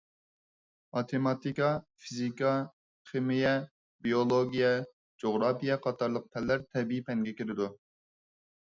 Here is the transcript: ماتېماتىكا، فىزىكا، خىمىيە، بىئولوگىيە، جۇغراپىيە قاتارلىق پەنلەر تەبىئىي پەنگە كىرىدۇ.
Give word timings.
ماتېماتىكا، 0.97 1.69
فىزىكا، 2.05 2.55
خىمىيە، 3.11 3.53
بىئولوگىيە، 4.09 4.75
جۇغراپىيە 5.25 5.81
قاتارلىق 5.89 6.29
پەنلەر 6.35 6.69
تەبىئىي 6.75 7.09
پەنگە 7.13 7.41
كىرىدۇ. 7.41 7.75